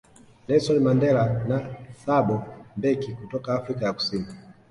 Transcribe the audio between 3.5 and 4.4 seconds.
Afrika ya Kusini